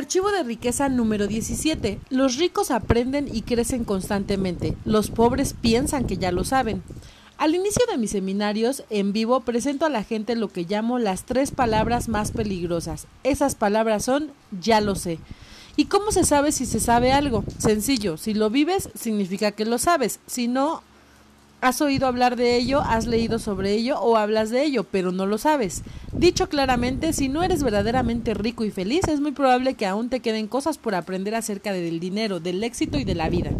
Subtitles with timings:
[0.00, 2.00] Archivo de riqueza número 17.
[2.08, 4.74] Los ricos aprenden y crecen constantemente.
[4.86, 6.82] Los pobres piensan que ya lo saben.
[7.36, 11.24] Al inicio de mis seminarios en vivo presento a la gente lo que llamo las
[11.24, 13.08] tres palabras más peligrosas.
[13.24, 15.18] Esas palabras son ya lo sé.
[15.76, 17.44] ¿Y cómo se sabe si se sabe algo?
[17.58, 20.82] Sencillo, si lo vives significa que lo sabes, si no,
[21.62, 25.26] Has oído hablar de ello, has leído sobre ello o hablas de ello, pero no
[25.26, 25.82] lo sabes.
[26.10, 30.20] Dicho claramente, si no eres verdaderamente rico y feliz, es muy probable que aún te
[30.20, 33.50] queden cosas por aprender acerca del dinero, del éxito y de la vida.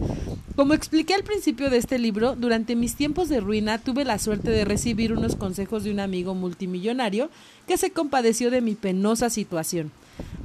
[0.57, 4.51] Como expliqué al principio de este libro, durante mis tiempos de ruina tuve la suerte
[4.51, 7.29] de recibir unos consejos de un amigo multimillonario
[7.69, 9.93] que se compadeció de mi penosa situación.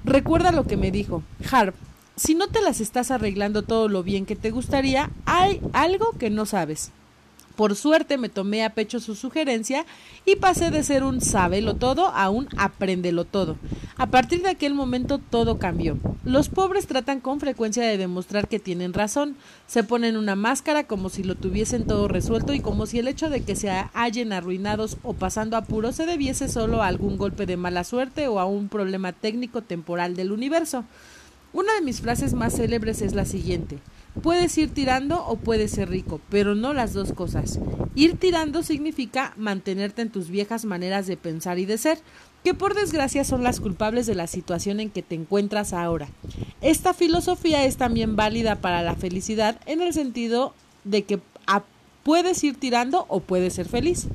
[0.04, 1.76] Recuerda lo que me dijo, Harp,
[2.18, 6.30] si no te las estás arreglando todo lo bien que te gustaría, hay algo que
[6.30, 6.92] no sabes.
[7.56, 9.86] Por suerte me tomé a pecho su sugerencia
[10.26, 13.58] y pasé de ser un sábelo todo a un apréndelo todo.
[13.98, 15.98] A partir de aquel momento todo cambió.
[16.26, 19.38] Los pobres tratan con frecuencia de demostrar que tienen razón.
[19.68, 23.30] Se ponen una máscara como si lo tuviesen todo resuelto y como si el hecho
[23.30, 27.56] de que se hallen arruinados o pasando apuros se debiese solo a algún golpe de
[27.56, 30.84] mala suerte o a un problema técnico temporal del universo.
[31.54, 33.80] Una de mis frases más célebres es la siguiente.
[34.22, 37.60] Puedes ir tirando o puedes ser rico, pero no las dos cosas.
[37.96, 42.00] Ir tirando significa mantenerte en tus viejas maneras de pensar y de ser,
[42.44, 46.08] que por desgracia son las culpables de la situación en que te encuentras ahora.
[46.62, 51.20] Esta filosofía es también válida para la felicidad en el sentido de que
[52.04, 54.08] puedes ir tirando o puedes ser feliz.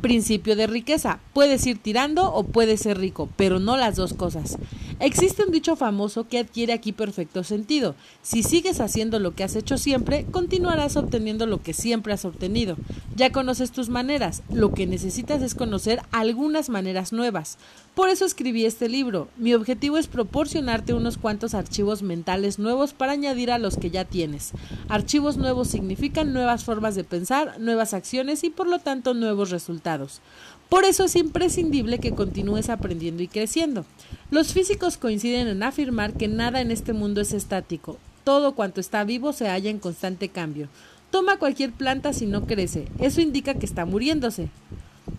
[0.00, 1.18] Principio de riqueza.
[1.32, 4.58] Puedes ir tirando o puedes ser rico, pero no las dos cosas.
[5.00, 7.94] Existe un dicho famoso que adquiere aquí perfecto sentido.
[8.22, 12.76] Si sigues haciendo lo que has hecho siempre, continuarás obteniendo lo que siempre has obtenido.
[13.16, 17.58] Ya conoces tus maneras, lo que necesitas es conocer algunas maneras nuevas.
[17.94, 19.28] Por eso escribí este libro.
[19.36, 24.04] Mi objetivo es proporcionarte unos cuantos archivos mentales nuevos para añadir a los que ya
[24.04, 24.52] tienes.
[24.88, 30.20] Archivos nuevos significan nuevas formas de pensar, nuevas acciones y por lo tanto nuevos resultados.
[30.68, 33.84] Por eso es imprescindible que continúes aprendiendo y creciendo.
[34.30, 37.98] Los físicos coinciden en afirmar que nada en este mundo es estático.
[38.24, 40.68] Todo cuanto está vivo se halla en constante cambio.
[41.10, 42.86] Toma cualquier planta si no crece.
[42.98, 44.48] Eso indica que está muriéndose.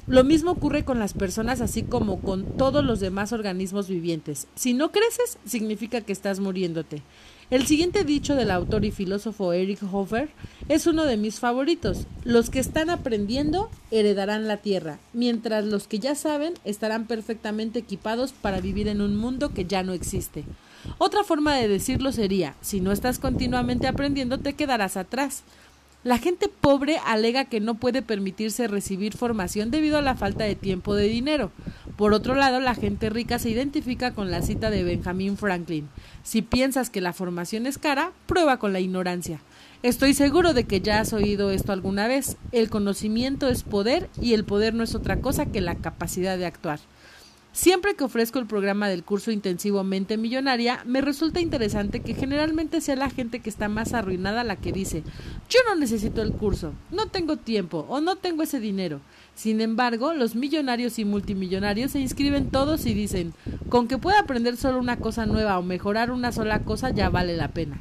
[0.08, 4.48] Lo mismo ocurre con las personas así como con todos los demás organismos vivientes.
[4.54, 7.02] Si no creces, significa que estás muriéndote.
[7.50, 10.30] El siguiente dicho del autor y filósofo Eric Hofer
[10.70, 12.06] es uno de mis favoritos.
[12.24, 18.32] Los que están aprendiendo heredarán la tierra, mientras los que ya saben estarán perfectamente equipados
[18.32, 20.44] para vivir en un mundo que ya no existe.
[20.98, 25.44] Otra forma de decirlo sería, si no estás continuamente aprendiendo te quedarás atrás.
[26.06, 30.54] La gente pobre alega que no puede permitirse recibir formación debido a la falta de
[30.54, 31.52] tiempo de dinero.
[31.98, 35.90] Por otro lado, la gente rica se identifica con la cita de Benjamin Franklin.
[36.22, 39.40] Si piensas que la formación es cara, prueba con la ignorancia.
[39.82, 42.38] Estoy seguro de que ya has oído esto alguna vez.
[42.52, 46.46] El conocimiento es poder y el poder no es otra cosa que la capacidad de
[46.46, 46.80] actuar.
[47.56, 52.82] Siempre que ofrezco el programa del curso intensivo Mente Millonaria, me resulta interesante que generalmente
[52.82, 55.04] sea la gente que está más arruinada la que dice,
[55.50, 59.00] yo no necesito el curso, no tengo tiempo o no tengo ese dinero.
[59.36, 63.34] Sin embargo, los millonarios y multimillonarios se inscriben todos y dicen,
[63.70, 67.38] con que pueda aprender solo una cosa nueva o mejorar una sola cosa ya vale
[67.38, 67.80] la pena.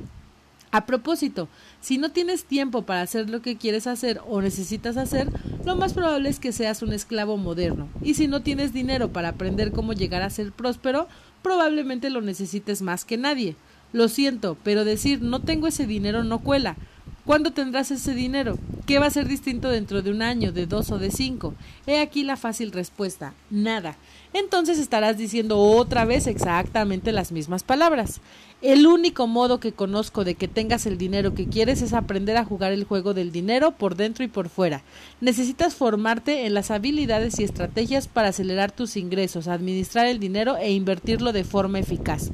[0.75, 1.47] A propósito,
[1.81, 5.29] si no tienes tiempo para hacer lo que quieres hacer o necesitas hacer,
[5.65, 7.89] lo más probable es que seas un esclavo moderno.
[8.03, 11.07] Y si no tienes dinero para aprender cómo llegar a ser próspero,
[11.43, 13.55] probablemente lo necesites más que nadie.
[13.93, 16.75] Lo siento, pero decir no tengo ese dinero no cuela.
[17.25, 18.59] ¿Cuándo tendrás ese dinero?
[18.87, 21.55] ¿Qué va a ser distinto dentro de un año, de dos o de cinco?
[21.87, 23.97] He aquí la fácil respuesta, nada.
[24.35, 28.21] Entonces estarás diciendo otra vez exactamente las mismas palabras.
[28.61, 32.45] El único modo que conozco de que tengas el dinero que quieres es aprender a
[32.45, 34.83] jugar el juego del dinero por dentro y por fuera.
[35.23, 40.73] Necesitas formarte en las habilidades y estrategias para acelerar tus ingresos, administrar el dinero e
[40.73, 42.31] invertirlo de forma eficaz.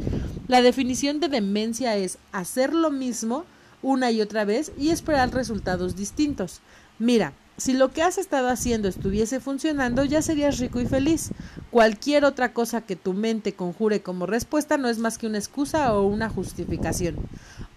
[0.49, 3.45] La definición de demencia es hacer lo mismo
[3.83, 6.61] una y otra vez y esperar resultados distintos.
[6.99, 11.31] Mira, si lo que has estado haciendo estuviese funcionando, ya serías rico y feliz.
[11.71, 15.93] Cualquier otra cosa que tu mente conjure como respuesta no es más que una excusa
[15.93, 17.17] o una justificación.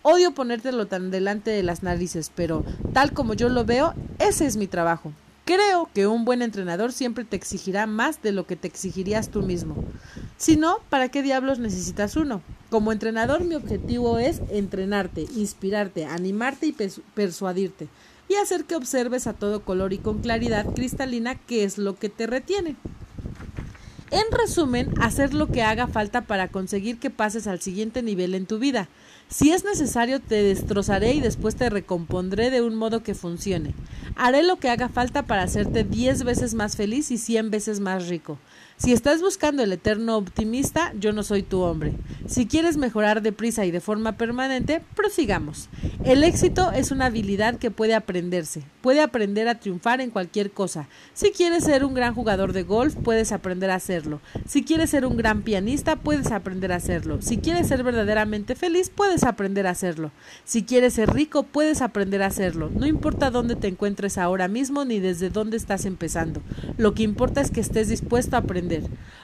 [0.01, 2.63] Odio ponértelo tan delante de las narices, pero
[2.93, 5.11] tal como yo lo veo, ese es mi trabajo.
[5.45, 9.41] Creo que un buen entrenador siempre te exigirá más de lo que te exigirías tú
[9.41, 9.75] mismo.
[10.37, 12.41] Si no, ¿para qué diablos necesitas uno?
[12.73, 16.75] Como entrenador mi objetivo es entrenarte, inspirarte, animarte y
[17.13, 17.87] persuadirte
[18.27, 22.09] y hacer que observes a todo color y con claridad cristalina qué es lo que
[22.09, 22.75] te retiene.
[24.09, 28.47] En resumen, hacer lo que haga falta para conseguir que pases al siguiente nivel en
[28.47, 28.89] tu vida.
[29.27, 33.75] Si es necesario, te destrozaré y después te recompondré de un modo que funcione.
[34.15, 38.07] Haré lo que haga falta para hacerte diez veces más feliz y cien veces más
[38.07, 38.37] rico.
[38.83, 41.93] Si estás buscando el eterno optimista, yo no soy tu hombre.
[42.27, 45.69] Si quieres mejorar deprisa y de forma permanente, prosigamos.
[46.03, 48.63] El éxito es una habilidad que puede aprenderse.
[48.81, 50.89] Puede aprender a triunfar en cualquier cosa.
[51.13, 54.19] Si quieres ser un gran jugador de golf, puedes aprender a hacerlo.
[54.45, 57.21] Si quieres ser un gran pianista, puedes aprender a hacerlo.
[57.21, 60.11] Si quieres ser verdaderamente feliz, puedes aprender a hacerlo.
[60.43, 62.69] Si quieres ser rico, puedes aprender a hacerlo.
[62.69, 66.41] No importa dónde te encuentres ahora mismo ni desde dónde estás empezando.
[66.75, 68.72] Lo que importa es que estés dispuesto a aprender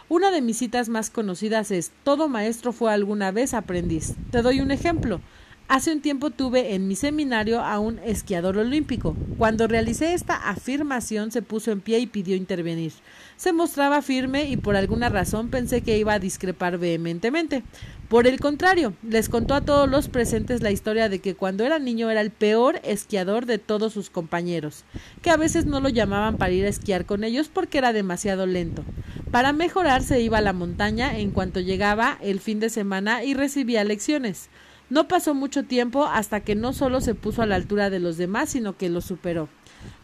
[0.10, 4.16] una de mis citas más conocidas es Todo maestro fue alguna vez aprendiz.
[4.32, 5.22] Te doy un ejemplo.
[5.70, 9.16] Hace un tiempo tuve en mi seminario a un esquiador olímpico.
[9.38, 12.92] Cuando realicé esta afirmación se puso en pie y pidió intervenir.
[13.38, 17.62] Se mostraba firme y por alguna razón pensé que iba a discrepar vehementemente.
[18.08, 21.78] Por el contrario, les contó a todos los presentes la historia de que cuando era
[21.78, 24.86] niño era el peor esquiador de todos sus compañeros,
[25.22, 28.48] que a veces no lo llamaban para ir a esquiar con ellos porque era demasiado
[28.48, 28.84] lento.
[29.30, 33.36] Para mejorar se iba a la montaña en cuanto llegaba el fin de semana y
[33.36, 34.50] recibía lecciones.
[34.90, 38.18] No pasó mucho tiempo hasta que no solo se puso a la altura de los
[38.18, 39.48] demás, sino que lo superó.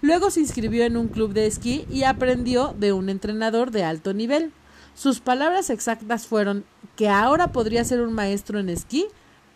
[0.02, 4.14] Luego se inscribió en un club de esquí y aprendió de un entrenador de alto
[4.14, 4.52] nivel.
[4.94, 6.66] Sus palabras exactas fueron
[6.96, 9.08] que ahora podría ser un maestro en esquí,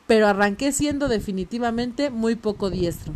[0.08, 3.14] pero arranqué siendo definitivamente muy poco diestro.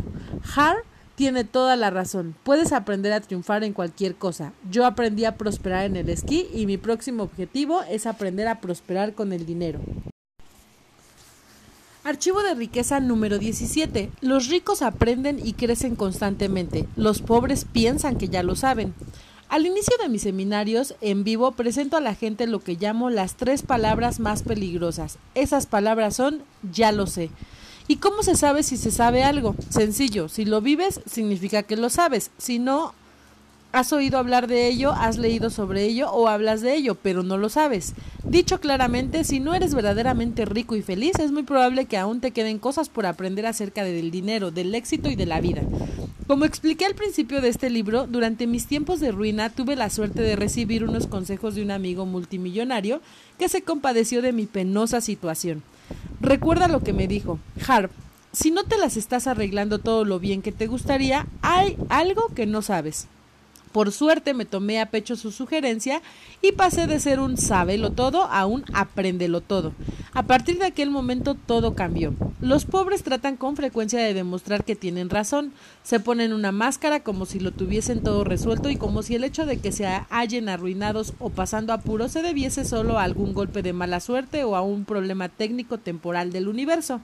[0.54, 0.76] Har
[1.16, 2.34] tiene toda la razón.
[2.44, 4.52] Puedes aprender a triunfar en cualquier cosa.
[4.70, 9.14] Yo aprendí a prosperar en el esquí y mi próximo objetivo es aprender a prosperar
[9.14, 9.80] con el dinero.
[12.04, 14.10] Archivo de riqueza número 17.
[14.20, 16.86] Los ricos aprenden y crecen constantemente.
[16.96, 18.92] Los pobres piensan que ya lo saben.
[19.48, 23.36] Al inicio de mis seminarios en vivo presento a la gente lo que llamo las
[23.36, 25.16] tres palabras más peligrosas.
[25.34, 26.42] Esas palabras son
[26.74, 27.30] ya lo sé.
[27.88, 29.56] ¿Y cómo se sabe si se sabe algo?
[29.70, 32.92] Sencillo, si lo vives significa que lo sabes, si no,
[33.74, 37.38] Has oído hablar de ello, has leído sobre ello o hablas de ello, pero no
[37.38, 37.94] lo sabes.
[38.34, 42.32] Dicho claramente, si no eres verdaderamente rico y feliz, es muy probable que aún te
[42.32, 45.62] queden cosas por aprender acerca del dinero, del éxito y de la vida.
[46.26, 50.20] Como expliqué al principio de este libro, durante mis tiempos de ruina tuve la suerte
[50.20, 53.00] de recibir unos consejos de un amigo multimillonario
[53.38, 55.62] que se compadeció de mi penosa situación.
[56.20, 57.38] Recuerda lo que me dijo,
[57.68, 57.92] Harp,
[58.32, 62.46] si no te las estás arreglando todo lo bien que te gustaría, hay algo que
[62.46, 63.06] no sabes.
[63.74, 66.00] Por suerte me tomé a pecho su sugerencia
[66.40, 69.72] y pasé de ser un sábelo todo a un apréndelo todo.
[70.12, 72.14] A partir de aquel momento todo cambió.
[72.40, 75.52] Los pobres tratan con frecuencia de demostrar que tienen razón.
[75.82, 79.44] Se ponen una máscara como si lo tuviesen todo resuelto y como si el hecho
[79.44, 83.72] de que se hallen arruinados o pasando apuros se debiese solo a algún golpe de
[83.72, 87.00] mala suerte o a un problema técnico temporal del universo.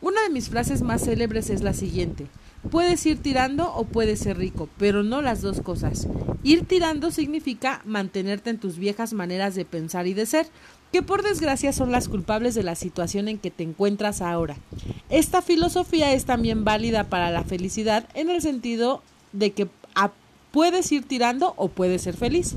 [0.00, 2.28] Una de mis frases más célebres es la siguiente
[2.70, 6.08] Puedes ir tirando o puedes ser rico, pero no las dos cosas.
[6.42, 10.46] Ir tirando significa mantenerte en tus viejas maneras de pensar y de ser,
[10.92, 14.56] que por desgracia son las culpables de la situación en que te encuentras ahora.
[15.10, 19.02] Esta filosofía es también válida para la felicidad en el sentido
[19.32, 19.68] de que
[20.50, 22.56] puedes ir tirando o puedes ser feliz.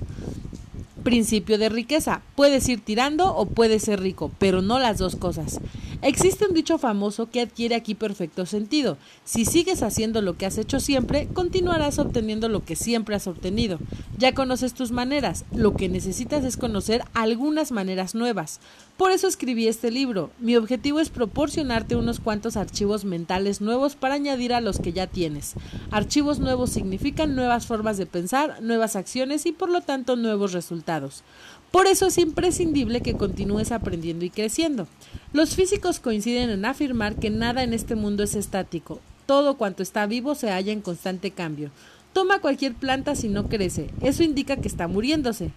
[1.04, 2.22] Principio de riqueza.
[2.36, 5.60] Puedes ir tirando o puedes ser rico, pero no las dos cosas.
[6.02, 8.98] Existe un dicho famoso que adquiere aquí perfecto sentido.
[9.26, 13.80] Si sigues haciendo lo que has hecho siempre, continuarás obteniendo lo que siempre has obtenido.
[14.18, 18.62] Ya conoces tus maneras, lo que necesitas es conocer algunas maneras nuevas.
[18.96, 20.30] Por eso escribí este libro.
[20.40, 25.08] Mi objetivo es proporcionarte unos cuantos archivos mentales nuevos para añadir a los que ya
[25.08, 25.56] tienes.
[25.92, 31.24] Archivos nuevos significan nuevas formas de pensar, nuevas acciones y por lo tanto nuevos resultados.
[31.72, 34.88] Por eso es imprescindible que continúes aprendiendo y creciendo.
[35.34, 39.00] Los físicos coinciden en afirmar que nada en este mundo es estático.
[39.26, 41.72] Todo cuanto está vivo se halla en constante cambio.
[42.14, 43.90] Toma cualquier planta si no crece.
[44.02, 45.52] Eso indica que está muriéndose.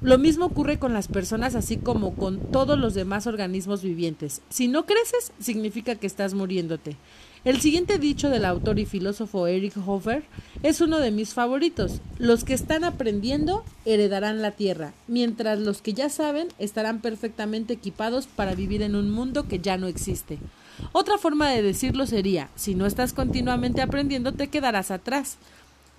[0.00, 4.42] Lo mismo ocurre con las personas así como con todos los demás organismos vivientes.
[4.48, 6.96] Si no creces, significa que estás muriéndote.
[7.44, 10.22] El siguiente dicho del autor y filósofo Eric Hofer
[10.62, 12.00] es uno de mis favoritos.
[12.18, 18.28] Los que están aprendiendo heredarán la tierra, mientras los que ya saben estarán perfectamente equipados
[18.28, 20.38] para vivir en un mundo que ya no existe.
[20.92, 25.36] Otra forma de decirlo sería, si no estás continuamente aprendiendo te quedarás atrás.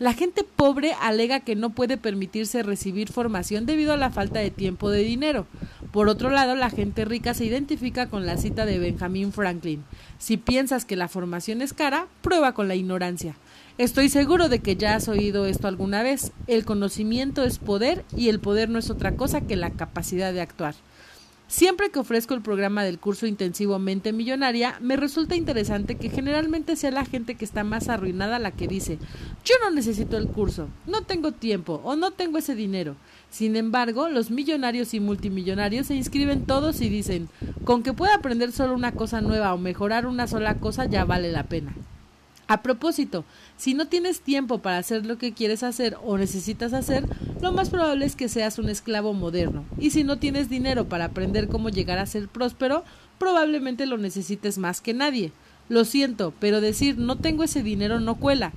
[0.03, 4.51] La gente pobre alega que no puede permitirse recibir formación debido a la falta de
[4.51, 5.47] tiempo de dinero.
[5.93, 9.85] Por otro lado, la gente rica se identifica con la cita de Benjamin Franklin.
[10.17, 13.37] Si piensas que la formación es cara, prueba con la ignorancia.
[13.77, 16.33] Estoy seguro de que ya has oído esto alguna vez.
[16.47, 20.41] El conocimiento es poder y el poder no es otra cosa que la capacidad de
[20.41, 20.75] actuar.
[21.53, 26.75] Siempre que ofrezco el programa del curso intensivo Mente Millonaria, me resulta interesante que generalmente
[26.75, 28.97] sea la gente que está más arruinada la que dice
[29.45, 32.95] yo no necesito el curso, no tengo tiempo o no tengo ese dinero.
[33.29, 37.29] Sin embargo, los millonarios y multimillonarios se inscriben todos y dicen
[37.65, 41.31] con que pueda aprender solo una cosa nueva o mejorar una sola cosa ya vale
[41.31, 41.75] la pena.
[42.47, 43.23] A propósito,
[43.55, 47.05] si no tienes tiempo para hacer lo que quieres hacer o necesitas hacer,
[47.41, 49.63] lo más probable es que seas un esclavo moderno.
[49.79, 52.83] Y si no tienes dinero para aprender cómo llegar a ser próspero,
[53.17, 55.31] probablemente lo necesites más que nadie.
[55.69, 58.51] Lo siento, pero decir no tengo ese dinero no cuela.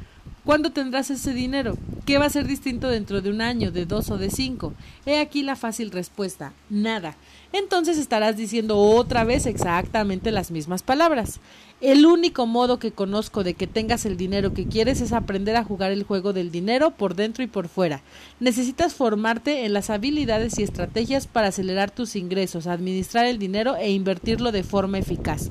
[0.44, 1.76] ¿Cuándo tendrás ese dinero?
[2.06, 4.74] ¿Qué va a ser distinto dentro de un año, de dos o de cinco?
[5.06, 6.52] He aquí la fácil respuesta.
[6.70, 7.16] Nada.
[7.52, 11.40] Entonces estarás diciendo otra vez exactamente las mismas palabras.
[11.80, 15.64] El único modo que conozco de que tengas el dinero que quieres es aprender a
[15.64, 18.02] jugar el juego del dinero por dentro y por fuera.
[18.38, 23.90] Necesitas formarte en las habilidades y estrategias para acelerar tus ingresos, administrar el dinero e
[23.90, 25.50] invertirlo de forma eficaz.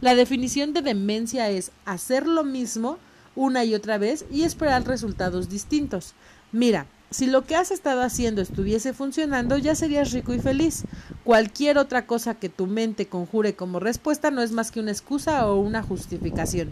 [0.00, 2.98] La definición de demencia es hacer lo mismo
[3.36, 6.14] una y otra vez y esperar resultados distintos.
[6.50, 10.84] Mira, si lo que has estado haciendo estuviese funcionando, ya serías rico y feliz.
[11.22, 15.46] Cualquier otra cosa que tu mente conjure como respuesta no es más que una excusa
[15.46, 16.70] o una justificación.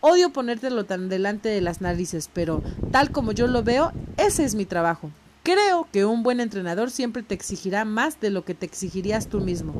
[0.00, 4.54] Odio ponértelo tan delante de las narices, pero tal como yo lo veo, ese es
[4.54, 5.10] mi trabajo.
[5.42, 9.40] Creo que un buen entrenador siempre te exigirá más de lo que te exigirías tú
[9.40, 9.74] mismo.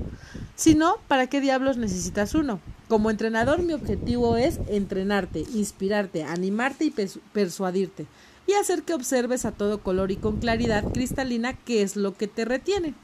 [0.57, 2.61] Si no, ¿para qué diablos necesitas uno?
[2.89, 6.95] Como entrenador mi objetivo es entrenarte, inspirarte, animarte y
[7.33, 8.07] persuadirte
[8.47, 12.29] y hacer que observes a todo color y con claridad cristalina qué es lo que
[12.29, 12.95] te retiene.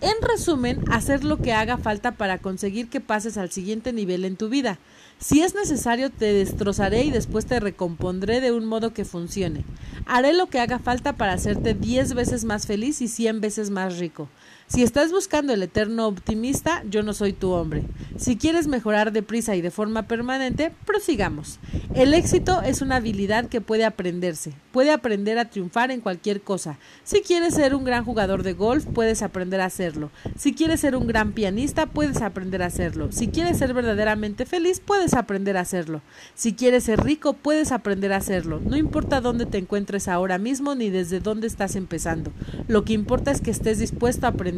[0.00, 4.36] En resumen, hacer lo que haga falta para conseguir que pases al siguiente nivel en
[4.36, 4.78] tu vida.
[5.18, 9.64] Si es necesario, te destrozaré y después te recompondré de un modo que funcione.
[10.04, 13.98] Haré lo que haga falta para hacerte diez veces más feliz y cien veces más
[13.98, 14.28] rico.
[14.68, 17.84] Si estás buscando el eterno optimista, yo no soy tu hombre.
[18.16, 21.60] Si quieres mejorar deprisa y de forma permanente, prosigamos.
[21.94, 24.54] El éxito es una habilidad que puede aprenderse.
[24.72, 26.78] Puede aprender a triunfar en cualquier cosa.
[27.04, 30.10] Si quieres ser un gran jugador de golf, puedes aprender a hacerlo.
[30.36, 33.12] Si quieres ser un gran pianista, puedes aprender a hacerlo.
[33.12, 36.02] Si quieres ser verdaderamente feliz, puedes aprender a hacerlo.
[36.34, 38.60] Si quieres ser rico, puedes aprender a hacerlo.
[38.60, 42.32] No importa dónde te encuentres ahora mismo ni desde dónde estás empezando.
[42.66, 44.55] Lo que importa es que estés dispuesto a aprender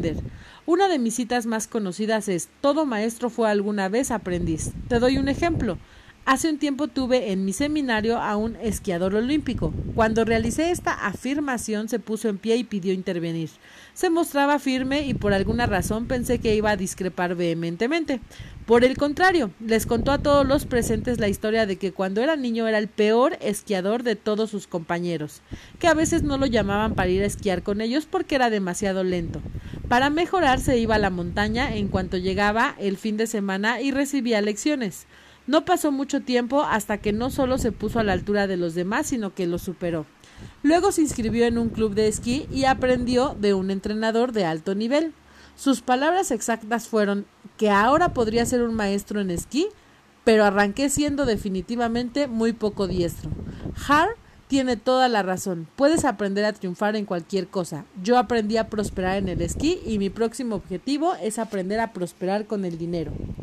[0.65, 4.71] una de mis citas más conocidas es Todo maestro fue alguna vez aprendiz.
[4.87, 5.77] Te doy un ejemplo.
[6.31, 9.73] Hace un tiempo tuve en mi seminario a un esquiador olímpico.
[9.95, 13.49] Cuando realicé esta afirmación se puso en pie y pidió intervenir.
[13.95, 18.21] Se mostraba firme y por alguna razón pensé que iba a discrepar vehementemente.
[18.67, 22.35] Por el contrario, les contó a todos los presentes la historia de que cuando era
[22.35, 25.41] niño era el peor esquiador de todos sus compañeros,
[25.79, 29.03] que a veces no lo llamaban para ir a esquiar con ellos porque era demasiado
[29.03, 29.41] lento.
[29.87, 33.89] Para mejorar se iba a la montaña en cuanto llegaba el fin de semana y
[33.89, 35.07] recibía lecciones.
[35.49, 38.75] No pasó mucho tiempo hasta que no solo se puso a la altura de los
[38.75, 40.05] demás, sino que lo superó.
[40.61, 44.75] Luego se inscribió en un club de esquí y aprendió de un entrenador de alto
[44.75, 45.11] nivel.
[45.55, 47.25] Sus palabras exactas fueron
[47.57, 49.65] que ahora podría ser un maestro en esquí,
[50.23, 53.31] pero arranqué siendo definitivamente muy poco diestro.
[53.87, 54.09] Har
[54.47, 55.67] tiene toda la razón.
[55.75, 57.85] Puedes aprender a triunfar en cualquier cosa.
[58.03, 62.45] Yo aprendí a prosperar en el esquí y mi próximo objetivo es aprender a prosperar
[62.45, 63.13] con el dinero.